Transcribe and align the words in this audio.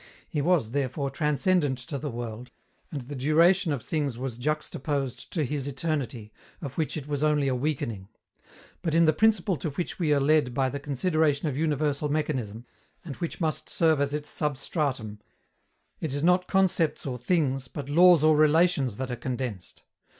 He 0.27 0.41
was, 0.41 0.71
therefore, 0.71 1.11
transcendent 1.11 1.77
to 1.77 1.99
the 1.99 2.09
world, 2.09 2.49
and 2.91 3.01
the 3.01 3.15
duration 3.15 3.71
of 3.71 3.83
things 3.83 4.17
was 4.17 4.39
juxtaposed 4.39 5.31
to 5.31 5.45
His 5.45 5.67
eternity, 5.67 6.33
of 6.59 6.73
which 6.75 6.97
it 6.97 7.05
was 7.07 7.21
only 7.21 7.47
a 7.47 7.53
weakening. 7.53 8.09
But 8.81 8.95
in 8.95 9.05
the 9.05 9.13
principle 9.13 9.57
to 9.57 9.69
which 9.69 9.99
we 9.99 10.11
are 10.11 10.19
led 10.19 10.55
by 10.55 10.69
the 10.69 10.79
consideration 10.79 11.47
of 11.49 11.55
universal 11.55 12.09
mechanism, 12.09 12.65
and 13.05 13.15
which 13.17 13.39
must 13.39 13.69
serve 13.69 14.01
as 14.01 14.11
its 14.11 14.31
substratum, 14.31 15.19
it 15.99 16.11
is 16.13 16.23
not 16.23 16.47
concepts 16.47 17.05
or 17.05 17.19
things, 17.19 17.67
but 17.67 17.87
laws 17.87 18.23
or 18.23 18.35
relations 18.35 18.97
that 18.97 19.11
are 19.11 19.15
condensed. 19.15 19.83